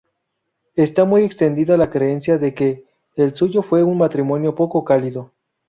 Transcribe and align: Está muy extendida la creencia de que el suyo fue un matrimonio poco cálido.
Está 0.73 1.05
muy 1.05 1.21
extendida 1.23 1.77
la 1.77 1.91
creencia 1.91 2.39
de 2.39 2.55
que 2.55 2.85
el 3.17 3.35
suyo 3.35 3.61
fue 3.61 3.83
un 3.83 3.99
matrimonio 3.99 4.55
poco 4.55 4.83
cálido. 4.83 5.29